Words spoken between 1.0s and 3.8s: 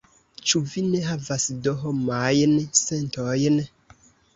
havas do homajn sentojn?